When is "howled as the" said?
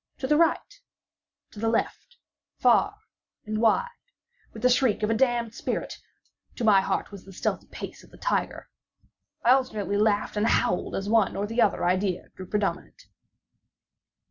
10.47-11.11